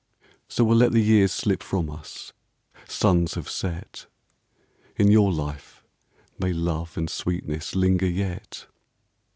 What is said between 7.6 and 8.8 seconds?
Linger yet.